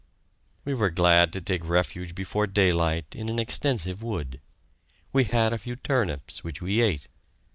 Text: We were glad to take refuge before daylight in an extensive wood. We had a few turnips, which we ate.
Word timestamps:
We 0.65 0.73
were 0.73 0.89
glad 0.89 1.31
to 1.33 1.41
take 1.41 1.63
refuge 1.63 2.15
before 2.15 2.47
daylight 2.47 3.13
in 3.15 3.29
an 3.29 3.37
extensive 3.37 4.01
wood. 4.01 4.41
We 5.13 5.25
had 5.25 5.53
a 5.53 5.59
few 5.59 5.75
turnips, 5.75 6.43
which 6.43 6.59
we 6.59 6.81
ate. 6.81 7.07